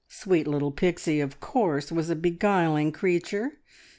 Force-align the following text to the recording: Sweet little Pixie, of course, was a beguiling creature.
Sweet 0.09 0.47
little 0.47 0.71
Pixie, 0.71 1.19
of 1.19 1.39
course, 1.39 1.91
was 1.91 2.09
a 2.09 2.15
beguiling 2.15 2.91
creature. 2.91 3.59